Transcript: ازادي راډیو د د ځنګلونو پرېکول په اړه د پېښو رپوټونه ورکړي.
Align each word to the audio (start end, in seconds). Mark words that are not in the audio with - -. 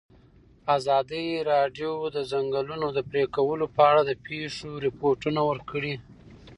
ازادي 0.77 1.27
راډیو 1.51 1.93
د 2.09 2.09
د 2.15 2.17
ځنګلونو 2.31 2.87
پرېکول 3.11 3.59
په 3.75 3.81
اړه 3.89 4.01
د 4.05 4.11
پېښو 4.25 4.69
رپوټونه 4.85 5.41
ورکړي. 5.49 5.93